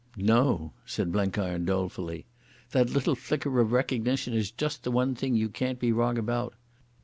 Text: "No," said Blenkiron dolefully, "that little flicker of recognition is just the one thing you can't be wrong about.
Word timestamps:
"No," 0.17 0.73
said 0.83 1.11
Blenkiron 1.11 1.63
dolefully, 1.65 2.25
"that 2.71 2.89
little 2.89 3.13
flicker 3.13 3.59
of 3.59 3.71
recognition 3.71 4.33
is 4.33 4.49
just 4.49 4.81
the 4.83 4.89
one 4.89 5.13
thing 5.13 5.35
you 5.35 5.47
can't 5.47 5.77
be 5.77 5.91
wrong 5.91 6.17
about. 6.17 6.55